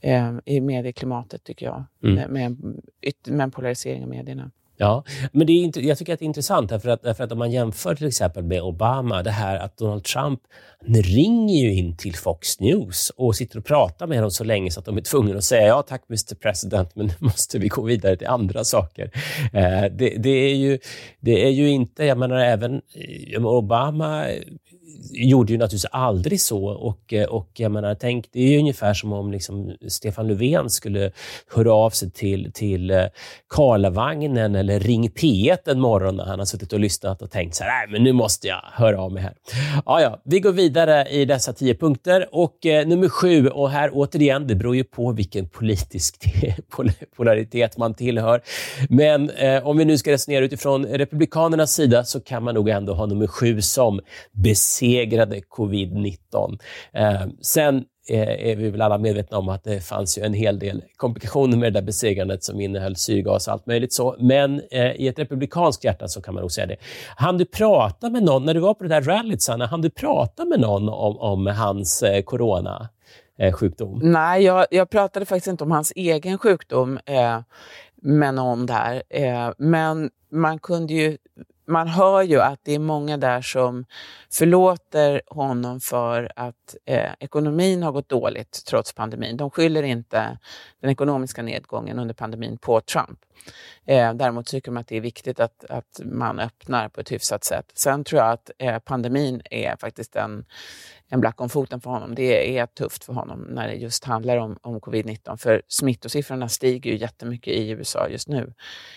eh, 0.00 0.34
i 0.44 0.60
medieklimatet, 0.60 1.44
tycker 1.44 1.66
jag, 1.66 1.84
mm. 2.02 2.14
med, 2.14 2.30
med, 2.30 2.82
med 3.26 3.44
en 3.44 3.50
polarisering 3.50 4.02
av 4.02 4.08
medierna. 4.08 4.50
Ja, 4.76 5.04
men 5.32 5.46
det 5.46 5.52
är, 5.52 5.80
jag 5.80 5.98
tycker 5.98 6.12
att 6.12 6.18
det 6.18 6.24
är 6.24 6.26
intressant 6.26 6.70
därför 6.70 6.88
att, 6.88 7.02
därför 7.02 7.24
att 7.24 7.32
om 7.32 7.38
man 7.38 7.50
jämför 7.50 7.94
till 7.94 8.06
exempel 8.06 8.44
med 8.44 8.62
Obama, 8.62 9.22
det 9.22 9.30
här 9.30 9.58
att 9.58 9.76
Donald 9.76 10.04
Trump 10.04 10.40
ringer 10.86 11.64
ju 11.64 11.74
in 11.74 11.96
till 11.96 12.16
Fox 12.16 12.60
News 12.60 13.10
och 13.16 13.36
sitter 13.36 13.58
och 13.58 13.64
pratar 13.64 14.06
med 14.06 14.22
dem 14.22 14.30
så 14.30 14.44
länge 14.44 14.70
så 14.70 14.80
att 14.80 14.86
de 14.86 14.96
är 14.96 15.00
tvungna 15.00 15.36
att 15.36 15.44
säga 15.44 15.66
ja 15.66 15.82
tack 15.82 16.02
Mr 16.08 16.34
President, 16.34 16.96
men 16.96 17.06
nu 17.06 17.12
måste 17.18 17.58
vi 17.58 17.68
gå 17.68 17.82
vidare 17.82 18.16
till 18.16 18.26
andra 18.26 18.64
saker. 18.64 19.10
Eh, 19.52 19.84
det, 19.92 20.16
det, 20.18 20.30
är 20.30 20.54
ju, 20.54 20.78
det 21.20 21.46
är 21.46 21.50
ju 21.50 21.68
inte, 21.68 22.04
jag 22.04 22.18
menar 22.18 22.36
även 22.36 22.80
eh, 23.34 23.46
Obama 23.46 24.26
gjorde 25.12 25.52
ju 25.52 25.58
naturligtvis 25.58 25.90
aldrig 25.92 26.40
så. 26.40 26.66
Och, 26.66 27.12
eh, 27.12 27.26
och 27.26 27.50
jag 27.54 27.72
menar, 27.72 27.94
tänk, 27.94 28.26
det 28.32 28.40
är 28.40 28.48
ju 28.48 28.58
ungefär 28.58 28.94
som 28.94 29.12
om 29.12 29.32
liksom 29.32 29.76
Stefan 29.88 30.28
Löfven 30.28 30.70
skulle 30.70 31.10
höra 31.54 31.72
av 31.72 31.90
sig 31.90 32.10
till, 32.10 32.52
till 32.52 32.90
eh, 32.90 33.04
Karlavagnen 33.48 34.54
eller 34.54 34.80
Ring 34.80 35.08
P1 35.08 35.58
en 35.66 35.80
morgon 35.80 36.16
när 36.16 36.24
han 36.24 36.38
har 36.38 36.46
suttit 36.46 36.72
och 36.72 36.80
lyssnat 36.80 37.22
och 37.22 37.30
tänkt 37.30 37.54
så 37.54 37.64
här, 37.64 37.70
nej 37.70 37.92
men 37.92 38.04
nu 38.04 38.12
måste 38.12 38.46
jag 38.46 38.60
höra 38.72 39.00
av 39.00 39.12
mig 39.12 39.22
här. 39.22 39.34
Ja, 39.86 40.00
ja, 40.00 40.20
vi 40.24 40.40
går 40.40 40.52
vidare 40.52 41.08
i 41.08 41.24
dessa 41.24 41.52
tio 41.52 41.74
punkter 41.74 42.28
och 42.32 42.66
eh, 42.66 42.86
nummer 42.86 43.08
sju, 43.08 43.48
och 43.48 43.70
här 43.70 43.90
återigen, 43.92 44.46
det 44.46 44.54
beror 44.54 44.76
ju 44.76 44.84
på 44.84 45.12
vilken 45.12 45.48
politisk 45.48 46.24
polaritet 47.16 47.78
man 47.78 47.94
tillhör. 47.94 48.42
Men 48.88 49.30
eh, 49.30 49.66
om 49.66 49.76
vi 49.76 49.84
nu 49.84 49.98
ska 49.98 50.12
resonera 50.12 50.44
utifrån 50.44 50.86
Republikanernas 50.86 51.72
sida 51.72 52.04
så 52.04 52.20
kan 52.20 52.42
man 52.42 52.54
nog 52.54 52.68
ändå 52.68 52.94
ha 52.94 53.06
nummer 53.06 53.26
sju 53.26 53.62
som 53.62 54.00
besegrad 54.32 54.75
besegrade 54.80 55.40
covid-19. 55.40 56.58
Eh, 56.92 57.26
sen 57.40 57.84
eh, 58.08 58.50
är 58.50 58.56
vi 58.56 58.70
väl 58.70 58.82
alla 58.82 58.98
medvetna 58.98 59.38
om 59.38 59.48
att 59.48 59.64
det 59.64 59.80
fanns 59.80 60.18
ju 60.18 60.22
en 60.22 60.34
hel 60.34 60.58
del 60.58 60.82
komplikationer 60.96 61.56
med 61.56 61.72
det 61.72 61.80
där 61.80 61.86
besegrandet 61.86 62.44
som 62.44 62.60
innehöll 62.60 62.96
syrgas 62.96 63.46
och 63.46 63.52
allt 63.52 63.66
möjligt 63.66 63.92
så. 63.92 64.16
Men 64.18 64.62
eh, 64.70 64.92
i 64.92 65.08
ett 65.08 65.18
republikanskt 65.18 65.84
hjärta 65.84 66.08
så 66.08 66.20
kan 66.20 66.34
man 66.34 66.40
nog 66.40 66.52
säga 66.52 66.66
det. 66.66 66.76
Han 67.16 67.38
du 67.38 67.44
prata 67.44 68.10
med 68.10 68.22
någon, 68.22 68.44
när 68.44 68.54
du 68.54 68.60
var 68.60 68.74
på 68.74 68.82
det 68.84 68.88
där 68.88 69.02
rallyt, 69.02 69.42
Sanna, 69.42 69.66
han 69.66 69.82
du 69.82 69.90
prata 69.90 70.44
med 70.44 70.60
någon 70.60 70.88
om, 70.88 71.18
om 71.18 71.46
hans 71.46 72.02
eh, 72.02 72.22
corona? 72.22 72.88
Eh, 73.38 73.52
sjukdom? 73.52 74.00
Nej, 74.02 74.42
jag, 74.42 74.66
jag, 74.70 74.90
pratade 74.90 75.26
faktiskt 75.26 75.46
inte 75.46 75.64
om 75.64 75.70
hans 75.70 75.92
egen 75.96 76.38
sjukdom 76.38 76.98
eh, 77.06 77.40
med 78.02 78.34
någon 78.34 78.66
där. 78.66 79.02
Eh, 79.08 79.50
men 79.58 80.10
man 80.30 80.58
kunde 80.58 80.94
ju 80.94 81.18
man 81.66 81.88
hör 81.88 82.22
ju 82.22 82.40
att 82.40 82.60
det 82.62 82.74
är 82.74 82.78
många 82.78 83.16
där 83.16 83.40
som 83.40 83.84
förlåter 84.32 85.22
honom 85.26 85.80
för 85.80 86.32
att 86.36 86.76
eh, 86.84 87.12
ekonomin 87.20 87.82
har 87.82 87.92
gått 87.92 88.08
dåligt 88.08 88.62
trots 88.68 88.92
pandemin. 88.92 89.36
De 89.36 89.50
skyller 89.50 89.82
inte 89.82 90.38
den 90.80 90.90
ekonomiska 90.90 91.42
nedgången 91.42 91.98
under 91.98 92.14
pandemin 92.14 92.58
på 92.58 92.80
Trump. 92.80 93.18
Eh, 93.84 94.14
däremot 94.14 94.46
tycker 94.46 94.70
de 94.72 94.76
att 94.76 94.86
det 94.86 94.96
är 94.96 95.00
viktigt 95.00 95.40
att, 95.40 95.64
att 95.64 96.00
man 96.04 96.40
öppnar 96.40 96.88
på 96.88 97.00
ett 97.00 97.12
hyfsat 97.12 97.44
sätt. 97.44 97.72
Sen 97.74 98.04
tror 98.04 98.22
jag 98.22 98.30
att 98.30 98.50
eh, 98.58 98.78
pandemin 98.78 99.42
är 99.50 99.76
faktiskt 99.76 100.16
en, 100.16 100.44
en 101.08 101.20
black 101.20 101.40
om 101.40 101.48
foten 101.48 101.80
för 101.80 101.90
honom. 101.90 102.14
Det 102.14 102.58
är 102.58 102.66
tufft 102.66 103.04
för 103.04 103.12
honom 103.12 103.40
när 103.40 103.68
det 103.68 103.74
just 103.74 104.04
handlar 104.04 104.36
om, 104.36 104.58
om 104.62 104.80
covid-19. 104.80 105.36
För 105.36 105.62
smittosiffrorna 105.68 106.48
stiger 106.48 106.90
ju 106.90 106.96
jättemycket 106.96 107.54
i 107.54 107.70
USA 107.70 108.08
just 108.08 108.28
nu. 108.28 108.52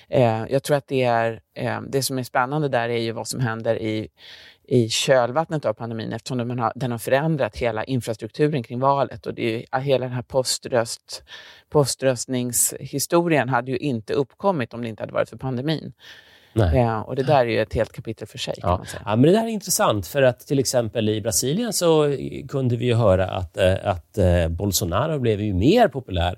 Eh, 0.07 0.45
jag 0.49 0.63
tror 0.63 0.77
att 0.77 0.87
det 0.87 1.03
är 1.03 1.41
eh, 1.55 1.81
det 1.81 2.03
som 2.03 2.19
är 2.19 2.23
spännande 2.23 2.69
där 2.69 2.89
är 2.89 2.97
ju 2.97 3.11
vad 3.11 3.27
som 3.27 3.39
händer 3.39 3.81
i 3.81 4.09
i 4.71 4.89
kölvattnet 4.89 5.65
av 5.65 5.73
pandemin 5.73 6.13
eftersom 6.13 6.37
den 6.37 6.59
har, 6.59 6.71
den 6.75 6.91
har 6.91 6.97
förändrat 6.97 7.57
hela 7.57 7.83
infrastrukturen 7.83 8.63
kring 8.63 8.79
valet. 8.79 9.25
Och 9.25 9.33
det 9.33 9.65
är, 9.71 9.79
hela 9.79 10.05
den 10.05 10.15
här 10.15 10.21
poströst, 10.21 11.23
poströstningshistorien 11.69 13.49
hade 13.49 13.71
ju 13.71 13.77
inte 13.77 14.13
uppkommit 14.13 14.73
om 14.73 14.81
det 14.81 14.87
inte 14.87 15.03
hade 15.03 15.13
varit 15.13 15.29
för 15.29 15.37
pandemin. 15.37 15.93
Ja, 16.65 17.03
och 17.03 17.15
det 17.15 17.23
där 17.23 17.39
är 17.39 17.45
ju 17.45 17.61
ett 17.61 17.73
helt 17.73 17.91
kapitel 17.91 18.27
för 18.27 18.37
sig. 18.37 18.55
Ja. 18.61 18.81
ja. 19.05 19.15
men 19.15 19.21
det 19.21 19.31
där 19.31 19.43
är 19.43 19.47
intressant, 19.47 20.07
för 20.07 20.21
att 20.21 20.39
till 20.39 20.59
exempel 20.59 21.09
i 21.09 21.21
Brasilien 21.21 21.73
så 21.73 22.15
kunde 22.47 22.75
vi 22.75 22.85
ju 22.85 22.93
höra 22.93 23.25
att, 23.25 23.57
eh, 23.57 23.75
att 23.83 24.17
eh, 24.17 24.47
Bolsonaro 24.47 25.19
blev 25.19 25.41
ju 25.41 25.53
mer 25.53 25.87
populär, 25.87 26.35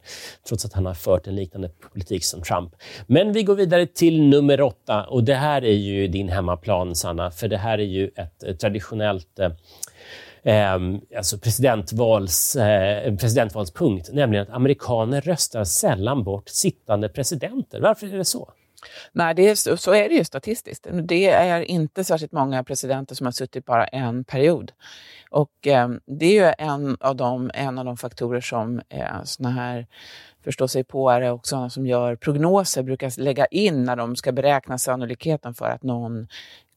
trots 0.48 0.66
att 0.66 0.74
han 0.74 0.86
har 0.86 0.94
fört 0.94 1.28
en 1.28 1.36
liknande 1.36 1.70
politik 1.70 2.25
som 2.25 2.42
Trump. 2.42 2.75
Men 3.08 3.34
vi 3.34 3.44
går 3.44 3.56
vidare 3.56 3.86
till 3.86 4.22
nummer 4.22 4.62
åtta 4.62 5.04
och 5.04 5.24
det 5.24 5.36
här 5.36 5.66
är 5.66 5.78
ju 5.78 6.08
din 6.08 6.30
hemmaplan, 6.30 6.96
Sanna, 6.96 7.32
för 7.32 7.48
det 7.48 7.58
här 7.58 7.78
är 7.78 7.84
ju 7.84 8.12
ett, 8.16 8.44
ett 8.44 8.60
traditionellt 8.60 9.40
Eh, 10.44 10.80
alltså 11.18 11.38
presidentvals, 11.38 12.56
eh, 12.56 13.16
presidentvalspunkt, 13.16 14.13
nämligen 14.13 14.44
att 14.44 14.54
amerikaner 14.54 15.22
röstar 15.22 15.63
sällan 15.63 16.24
bort 16.24 16.50
sittande 16.50 17.10
presidenter. 17.10 17.82
Varför 17.82 18.08
är 18.08 18.18
det 18.18 18.25
så? 18.25 18.50
Nej, 19.12 19.36
det 19.36 19.50
är, 19.50 19.76
så 19.76 19.94
är 19.94 20.10
det 20.10 20.16
ju 20.16 20.24
statistiskt. 20.24 20.88
Det 21.04 21.30
är 21.30 21.62
inte 21.62 22.04
särskilt 22.04 22.32
många 22.32 22.64
presidenter 22.64 23.16
som 23.16 23.26
har 23.26 23.32
suttit 23.32 23.66
bara 23.66 23.86
en 23.86 24.24
period. 24.24 24.72
Och 25.30 25.68
eh, 25.68 25.90
det 26.06 26.26
är 26.26 26.48
ju 26.48 26.54
en 26.58 26.98
av 27.00 27.16
de, 27.16 27.52
en 27.54 27.80
av 27.80 27.86
de 27.86 27.98
faktorer 27.98 28.42
som 28.42 28.82
eh, 28.90 29.24
såna 29.24 29.50
här 29.50 29.88
förståsigpåare 30.44 31.32
och 31.32 31.48
sådana 31.48 31.70
som 31.70 31.88
gör 31.88 32.16
prognoser 32.16 32.84
brukar 32.84 33.20
lägga 33.22 33.46
in 33.46 33.84
när 33.84 33.96
de 33.96 34.16
ska 34.16 34.32
beräkna 34.32 34.78
sannolikheten 34.78 35.54
för 35.54 35.66
att 35.66 35.84
någon 35.84 36.28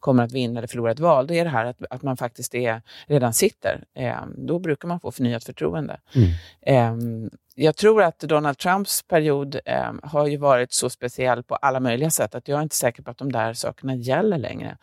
kommer 0.04 0.22
att 0.22 0.32
vinna 0.32 0.60
eller 0.60 0.68
förlora 0.68 0.90
ett 0.90 1.00
val, 1.00 1.26
det 1.26 1.38
är 1.38 1.44
det 1.44 1.50
här 1.50 1.64
att, 1.64 1.76
att 1.90 2.02
man 2.02 2.16
faktiskt 2.16 2.54
är, 2.54 2.82
redan 3.06 3.34
sitter. 3.34 3.84
Eh, 3.94 4.26
då 4.36 4.58
brukar 4.58 4.88
man 4.88 5.00
få 5.00 5.12
förnyat 5.12 5.44
förtroende. 5.44 6.00
Mm. 6.14 7.26
Eh, 7.26 7.30
jag 7.54 7.76
tror 7.76 8.02
att 8.02 8.18
Donald 8.18 8.58
Trumps 8.58 9.02
period 9.02 9.60
eh, 9.64 9.92
har 10.02 10.26
ju 10.26 10.36
varit 10.36 10.72
så 10.72 10.90
speciell 10.90 11.42
på 11.42 11.54
alla 11.54 11.80
möjliga 11.80 12.10
sätt 12.10 12.34
att 12.34 12.48
jag 12.48 12.58
är 12.58 12.62
inte 12.62 12.76
säker 12.76 13.02
på 13.02 13.10
att 13.10 13.18
de 13.18 13.32
där 13.32 13.52
sakerna 13.52 13.94
gäller 13.94 14.38
längre 14.38 14.76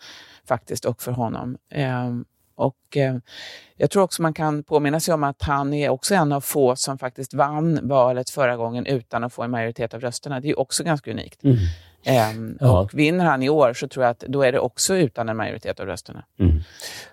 faktiskt 0.47 0.85
och 0.85 1.01
för 1.01 1.11
honom. 1.11 1.57
Ehm, 1.69 2.25
och 2.55 2.97
eh, 2.97 3.15
jag 3.77 3.91
tror 3.91 4.03
också 4.03 4.21
man 4.21 4.33
kan 4.33 4.63
påminna 4.63 4.99
sig 4.99 5.13
om 5.13 5.23
att 5.23 5.41
han 5.41 5.73
är 5.73 5.89
också 5.89 6.15
en 6.15 6.31
av 6.31 6.41
få 6.41 6.75
som 6.75 6.97
faktiskt 6.97 7.33
vann 7.33 7.79
valet 7.87 8.29
förra 8.29 8.57
gången 8.57 8.85
utan 8.85 9.23
att 9.23 9.33
få 9.33 9.43
en 9.43 9.51
majoritet 9.51 9.93
av 9.93 10.01
rösterna. 10.01 10.39
Det 10.39 10.49
är 10.49 10.59
också 10.59 10.83
ganska 10.83 11.11
unikt. 11.11 11.43
Mm. 11.43 11.57
Um, 12.05 12.57
ja. 12.59 12.79
Och 12.79 12.93
vinner 12.93 13.25
han 13.25 13.43
i 13.43 13.49
år 13.49 13.73
så 13.73 13.87
tror 13.87 14.05
jag 14.05 14.11
att 14.11 14.19
då 14.19 14.41
är 14.41 14.51
det 14.51 14.59
också 14.59 14.95
utan 14.95 15.29
en 15.29 15.37
majoritet 15.37 15.79
av 15.79 15.85
rösterna. 15.85 16.23
Mm. 16.39 16.59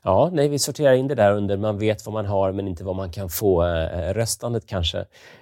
Ja, 0.02 0.30
nej, 0.32 0.48
vi 0.48 0.58
sorterar 0.58 0.92
in 0.92 1.08
det 1.08 1.14
där 1.14 1.32
under 1.32 1.56
man 1.56 1.78
vet 1.78 2.06
vad 2.06 2.12
man 2.12 2.26
har 2.26 2.52
men 2.52 2.68
inte 2.68 2.84
vad 2.84 2.96
man 2.96 3.10
kan 3.10 3.28
få 3.28 3.64
eh, 3.66 4.14
röstandet 4.14 4.66
kanske. 4.66 4.98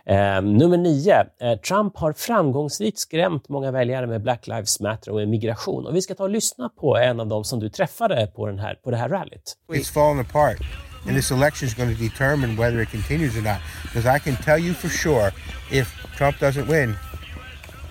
Eh, 0.07 0.43
nummer 0.43 0.77
nio. 0.77 1.27
Eh, 1.41 1.59
Trump 1.59 1.97
har 1.97 2.13
framgångsrikt 2.13 2.99
skrämt 2.99 3.49
många 3.49 3.71
väljare 3.71 4.07
med 4.07 4.23
Black 4.23 4.47
Lives 4.47 4.81
Matter 4.81 5.13
och 5.13 5.29
migration. 5.29 5.87
Och 5.87 5.97
vi 5.97 6.03
ska 6.03 6.15
ta 6.15 6.23
och 6.23 6.31
lyssna 6.31 6.69
på 6.69 6.97
en 6.97 7.21
av 7.21 7.27
dem 7.27 7.45
som 7.45 7.61
du 7.61 7.69
träffade 7.69 8.27
på, 8.27 8.47
den 8.47 8.59
här, 8.59 8.75
på 8.75 8.91
det 8.91 8.97
här 8.97 9.09
rallyt. 9.09 9.57
It's 9.69 9.93
fallen 9.93 10.21
apart. 10.21 10.59
And 11.07 11.17
this 11.17 11.31
election 11.31 11.69
is 11.69 11.75
going 11.75 11.95
to 11.97 12.03
determine 12.03 12.57
whether 12.57 12.81
it 12.81 12.91
continues 12.91 13.37
or 13.37 13.43
not. 13.43 13.61
Because 13.83 14.07
I 14.07 14.19
can 14.19 14.37
tell 14.37 14.59
you 14.59 14.75
for 14.75 14.89
sure, 14.89 15.31
if 15.71 15.89
Trump 16.17 16.37
doesn't 16.41 16.67
win, 16.67 16.97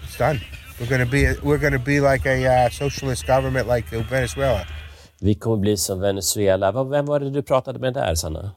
it's 0.04 0.18
done. 0.18 0.40
We're 0.80 0.90
gonna 0.90 1.06
be 1.06 1.36
we're 1.44 1.58
gonna 1.58 1.80
be 1.86 2.02
like 2.02 2.26
a 2.30 2.66
uh, 2.66 2.70
socialist 2.70 3.28
government 3.28 3.68
like 3.68 3.98
Venezuela. 4.12 4.68
Vi 5.22 5.36
kommer 5.36 5.58
bli 5.58 5.78
som 5.78 6.00
Venezuela. 6.00 6.84
Vem 6.84 7.06
var 7.06 7.20
det 7.20 7.30
du 7.30 7.44
pratade 7.44 7.80
med 7.80 7.94
där, 7.94 8.16
Sanna? 8.16 8.52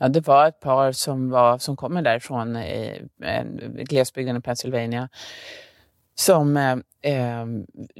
Ja, 0.00 0.08
det 0.08 0.26
var 0.26 0.48
ett 0.48 0.60
par 0.60 0.92
som, 0.92 1.30
var, 1.30 1.58
som 1.58 1.76
kommer 1.76 2.02
därifrån 2.02 2.56
i, 2.56 3.02
i 3.78 3.84
glesbygden 3.84 4.36
i 4.36 4.40
Pennsylvania 4.40 5.08
som 6.14 6.56
eh, 6.56 6.76
eh, 7.12 7.46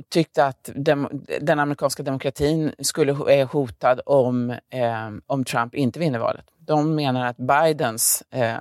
tyckte 0.09 0.45
att 0.45 0.71
dem, 0.75 1.25
den 1.41 1.59
amerikanska 1.59 2.03
demokratin 2.03 2.73
skulle 2.79 3.13
är 3.13 3.45
hotad 3.45 4.01
om, 4.07 4.51
eh, 4.51 5.11
om 5.27 5.45
Trump 5.45 5.75
inte 5.75 5.99
vinner 5.99 6.19
valet. 6.19 6.45
De 6.59 6.95
menar 6.95 7.27
att 7.27 7.37
Bidens 7.37 8.23
eh, 8.31 8.57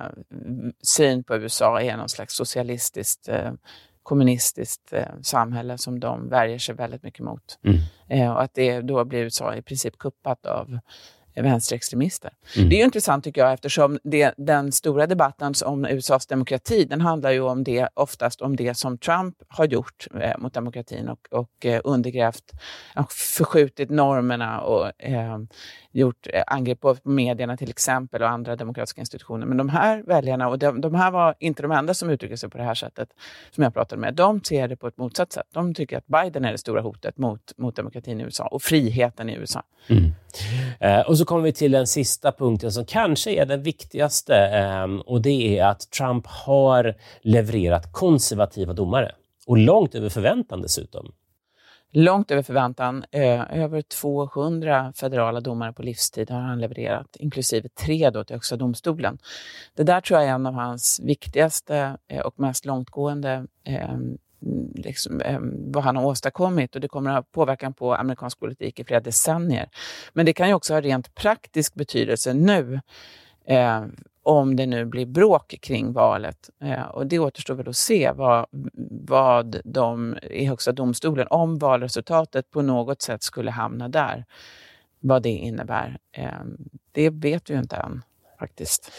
syn 0.82 1.24
på 1.24 1.36
USA 1.36 1.80
är 1.80 1.96
någon 1.96 2.08
slags 2.08 2.34
socialistiskt 2.34 3.28
eh, 3.28 3.52
kommunistiskt 4.02 4.92
eh, 4.92 5.06
samhälle 5.22 5.78
som 5.78 6.00
de 6.00 6.28
värjer 6.28 6.58
sig 6.58 6.74
väldigt 6.74 7.02
mycket 7.02 7.24
mot. 7.24 7.58
Mm. 7.62 7.78
Eh, 8.08 8.32
och 8.32 8.42
att 8.42 8.54
det 8.54 8.80
då 8.80 9.04
blir 9.04 9.20
USA 9.20 9.54
i 9.54 9.62
princip 9.62 9.98
kuppat 9.98 10.46
av 10.46 10.78
vänsterextremister. 11.34 12.30
Mm. 12.56 12.68
Det 12.68 12.80
är 12.80 12.84
intressant 12.84 13.24
tycker 13.24 13.40
jag 13.40 13.52
eftersom 13.52 13.98
det, 14.04 14.34
den 14.36 14.72
stora 14.72 15.06
debatten 15.06 15.54
om 15.64 15.84
USAs 15.84 16.26
demokrati, 16.26 16.84
den 16.84 17.00
handlar 17.00 17.30
ju 17.30 17.40
om 17.40 17.64
det, 17.64 17.88
oftast 17.94 18.40
om 18.40 18.56
det 18.56 18.74
som 18.74 18.98
Trump 18.98 19.36
har 19.48 19.64
gjort 19.64 20.06
eh, 20.20 20.38
mot 20.38 20.54
demokratin 20.54 21.08
och, 21.08 21.28
och 21.30 21.66
eh, 21.66 21.80
undergrävt, 21.84 22.52
och 22.96 23.12
förskjutit 23.12 23.90
normerna 23.90 24.60
och 24.60 25.02
eh, 25.02 25.38
gjort 25.92 26.26
eh, 26.32 26.42
angrepp 26.46 26.80
på 26.80 26.96
medierna 27.02 27.56
till 27.56 27.70
exempel 27.70 28.22
och 28.22 28.28
andra 28.28 28.56
demokratiska 28.56 29.00
institutioner. 29.00 29.46
Men 29.46 29.56
de 29.56 29.68
här 29.68 30.02
väljarna, 30.02 30.48
och 30.48 30.58
de, 30.58 30.80
de 30.80 30.94
här 30.94 31.10
var 31.10 31.34
inte 31.38 31.62
de 31.62 31.72
enda 31.72 31.94
som 31.94 32.10
uttryckte 32.10 32.36
sig 32.36 32.50
på 32.50 32.58
det 32.58 32.64
här 32.64 32.74
sättet 32.74 33.08
som 33.50 33.64
jag 33.64 33.74
pratade 33.74 34.00
med, 34.00 34.14
de 34.14 34.44
ser 34.44 34.68
det 34.68 34.76
på 34.76 34.86
ett 34.86 34.96
motsatt 34.96 35.32
sätt. 35.32 35.46
De 35.52 35.74
tycker 35.74 35.98
att 35.98 36.06
Biden 36.06 36.44
är 36.44 36.52
det 36.52 36.58
stora 36.58 36.80
hotet 36.80 37.18
mot, 37.18 37.52
mot 37.58 37.76
demokratin 37.76 38.20
i 38.20 38.24
USA 38.24 38.46
och 38.46 38.62
friheten 38.62 39.28
i 39.28 39.34
USA. 39.34 39.62
Mm. 39.88 40.12
Eh, 40.80 41.00
och 41.00 41.18
så 41.18 41.21
så 41.22 41.26
kommer 41.26 41.42
vi 41.42 41.52
till 41.52 41.72
den 41.72 41.86
sista 41.86 42.32
punkten 42.32 42.72
som 42.72 42.84
kanske 42.84 43.30
är 43.30 43.46
den 43.46 43.62
viktigaste 43.62 44.36
ehm, 44.36 45.00
och 45.00 45.22
det 45.22 45.58
är 45.58 45.64
att 45.64 45.90
Trump 45.90 46.26
har 46.26 46.94
levererat 47.20 47.92
konservativa 47.92 48.72
domare 48.72 49.12
och 49.46 49.56
långt 49.56 49.94
över 49.94 50.08
förväntan 50.08 50.62
dessutom 50.62 51.12
långt 51.92 52.30
över 52.30 52.42
förväntan. 52.42 53.04
Eh, 53.10 53.62
över 53.62 53.82
200 53.82 54.92
federala 54.96 55.40
domare 55.40 55.72
på 55.72 55.82
livstid 55.82 56.30
har 56.30 56.40
han 56.40 56.60
levererat, 56.60 57.16
inklusive 57.18 57.68
tre 57.68 58.10
då 58.10 58.24
till 58.24 58.36
Högsta 58.36 58.56
domstolen. 58.56 59.18
Det 59.74 59.82
där 59.82 60.00
tror 60.00 60.20
jag 60.20 60.28
är 60.28 60.34
en 60.34 60.46
av 60.46 60.54
hans 60.54 61.00
viktigaste 61.02 61.96
eh, 62.08 62.20
och 62.20 62.40
mest 62.40 62.64
långtgående 62.64 63.46
ehm, 63.64 64.18
liksom, 64.74 65.20
eh, 65.20 65.38
vad 65.42 65.84
han 65.84 65.96
har 65.96 66.04
åstadkommit 66.04 66.74
och 66.74 66.80
det 66.80 66.88
kommer 66.88 67.10
att 67.10 67.16
ha 67.16 67.22
påverkan 67.22 67.74
på 67.74 67.94
amerikansk 67.94 68.40
politik 68.40 68.80
i 68.80 68.84
flera 68.84 69.00
decennier. 69.00 69.68
Men 70.12 70.26
det 70.26 70.32
kan 70.32 70.48
ju 70.48 70.54
också 70.54 70.74
ha 70.74 70.80
rent 70.80 71.14
praktisk 71.14 71.74
betydelse 71.74 72.34
nu 72.34 72.80
eh, 73.44 73.84
om 74.22 74.56
det 74.56 74.66
nu 74.66 74.84
blir 74.84 75.06
bråk 75.06 75.54
kring 75.62 75.92
valet. 75.92 76.50
Eh, 76.60 76.82
och 76.82 77.06
det 77.06 77.18
återstår 77.18 77.54
väl 77.54 77.68
att 77.68 77.76
se 77.76 78.12
vad, 78.12 78.46
vad 79.06 79.60
de 79.64 80.18
i 80.22 80.44
Högsta 80.44 80.72
domstolen, 80.72 81.26
om 81.30 81.58
valresultatet 81.58 82.50
på 82.50 82.62
något 82.62 83.02
sätt 83.02 83.22
skulle 83.22 83.50
hamna 83.50 83.88
där, 83.88 84.24
vad 85.00 85.22
det 85.22 85.30
innebär. 85.30 85.98
Eh, 86.12 86.44
det 86.92 87.10
vet 87.10 87.50
vi 87.50 87.54
ju 87.54 87.60
inte 87.60 87.76
än 87.76 88.02
faktiskt. 88.42 88.90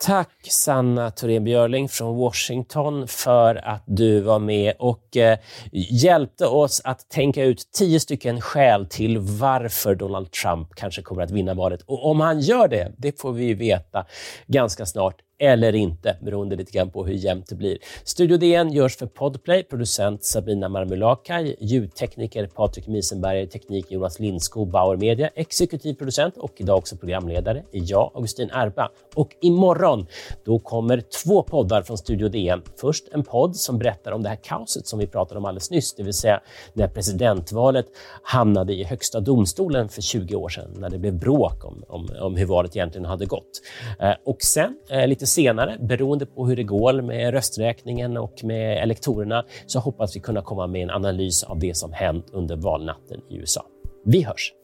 Tack 0.00 0.30
Sanna 0.50 1.10
Thorén 1.10 1.44
Björling 1.44 1.88
från 1.88 2.16
Washington 2.16 3.08
för 3.08 3.68
att 3.68 3.82
du 3.86 4.20
var 4.20 4.38
med 4.38 4.74
och 4.78 5.16
eh, 5.16 5.38
hjälpte 5.72 6.46
oss 6.46 6.80
att 6.84 7.08
tänka 7.08 7.44
ut 7.44 7.68
tio 7.72 8.00
stycken 8.00 8.40
skäl 8.40 8.86
till 8.86 9.18
varför 9.18 9.94
Donald 9.94 10.30
Trump 10.30 10.74
kanske 10.74 11.02
kommer 11.02 11.22
att 11.22 11.30
vinna 11.30 11.54
valet. 11.54 11.82
Och 11.82 12.10
om 12.10 12.20
han 12.20 12.40
gör 12.40 12.68
det, 12.68 12.92
det 12.98 13.20
får 13.20 13.32
vi 13.32 13.54
veta 13.54 14.06
ganska 14.46 14.86
snart 14.86 15.16
eller 15.42 15.74
inte, 15.74 16.16
beroende 16.20 16.56
lite 16.56 16.72
grann 16.72 16.90
på 16.90 17.06
hur 17.06 17.14
jämnt 17.14 17.46
det 17.48 17.54
blir. 17.54 17.78
Studio 18.04 18.36
DN 18.36 18.72
görs 18.72 18.96
för 18.96 19.06
Podplay, 19.06 19.62
producent 19.62 20.24
Sabina 20.24 20.68
Marmulakai, 20.68 21.56
ljudtekniker 21.60 22.46
Patrik 22.46 22.86
Misenberger, 22.86 23.46
teknik 23.46 23.86
Jonas 23.90 24.20
Lindskog, 24.20 24.70
Bauer 24.70 24.96
Media, 24.96 25.28
exekutiv 25.34 25.94
producent 25.94 26.36
och 26.36 26.52
idag 26.56 26.78
också 26.78 26.96
programledare 26.96 27.58
är 27.58 27.82
jag, 27.90 28.10
Augustin 28.14 28.50
Erba. 28.52 28.88
Och 29.14 29.28
imorgon, 29.40 30.06
då 30.44 30.58
kommer 30.58 31.02
två 31.24 31.42
poddar 31.42 31.82
från 31.82 31.98
Studio 31.98 32.28
DN. 32.28 32.62
Först 32.80 33.08
en 33.12 33.22
podd 33.22 33.56
som 33.56 33.78
berättar 33.78 34.12
om 34.12 34.22
det 34.22 34.28
här 34.28 34.38
kaoset 34.42 34.86
som 34.86 34.98
vi 34.98 35.06
pratade 35.06 35.38
om 35.38 35.44
alldeles 35.44 35.70
nyss, 35.70 35.94
det 35.94 36.02
vill 36.02 36.14
säga 36.14 36.40
när 36.72 36.88
presidentvalet 36.88 37.86
hamnade 38.22 38.72
i 38.72 38.84
Högsta 38.84 39.20
domstolen 39.20 39.88
för 39.88 40.02
20 40.02 40.34
år 40.34 40.48
sedan, 40.48 40.74
när 40.78 40.90
det 40.90 40.98
blev 40.98 41.18
bråk 41.18 41.64
om, 41.64 41.84
om, 41.88 42.08
om 42.20 42.36
hur 42.36 42.46
valet 42.46 42.76
egentligen 42.76 43.04
hade 43.04 43.26
gått. 43.26 43.62
Eh, 44.00 44.14
och 44.24 44.42
sen 44.42 44.76
eh, 44.88 45.06
lite 45.06 45.26
senare, 45.32 45.76
beroende 45.80 46.26
på 46.26 46.46
hur 46.46 46.56
det 46.56 46.62
går 46.62 47.02
med 47.02 47.34
rösträkningen 47.34 48.16
och 48.16 48.44
med 48.44 48.82
elektorerna, 48.82 49.44
så 49.66 49.78
hoppas 49.78 50.16
vi 50.16 50.20
kunna 50.20 50.42
komma 50.42 50.66
med 50.66 50.82
en 50.82 50.90
analys 50.90 51.42
av 51.44 51.58
det 51.58 51.76
som 51.76 51.92
hänt 51.92 52.26
under 52.32 52.56
valnatten 52.56 53.20
i 53.30 53.36
USA. 53.36 53.62
Vi 54.04 54.22
hörs! 54.22 54.61